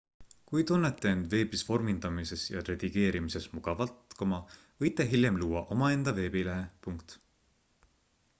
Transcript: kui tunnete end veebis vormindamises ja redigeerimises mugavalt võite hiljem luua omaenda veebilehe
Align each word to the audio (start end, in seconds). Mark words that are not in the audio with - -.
kui 0.51 0.63
tunnete 0.69 1.09
end 1.15 1.27
veebis 1.33 1.63
vormindamises 1.67 2.45
ja 2.53 2.63
redigeerimises 2.69 3.47
mugavalt 3.59 4.17
võite 4.85 5.09
hiljem 5.13 5.39
luua 5.45 5.65
omaenda 5.77 6.17
veebilehe 6.23 6.99